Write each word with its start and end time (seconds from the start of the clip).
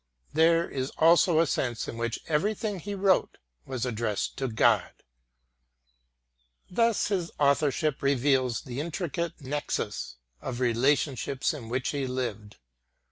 There 0.33 0.67
is 0.67 0.89
also 0.97 1.39
a 1.39 1.45
sense 1.45 1.87
in 1.87 1.95
which 1.95 2.21
everything 2.27 2.79
he 2.79 2.95
wrote 2.95 3.37
was 3.67 3.85
addressed 3.85 4.35
to 4.37 4.47
God. 4.47 4.89
Thus 6.71 7.09
his 7.09 7.29
authorship 7.37 8.01
reveals 8.01 8.63
the 8.63 8.79
intricate 8.79 9.39
nexus 9.41 10.15
of 10.41 10.59
relationships 10.59 11.53
in 11.53 11.69
which 11.69 11.89
he 11.89 12.07
lived. 12.07 12.57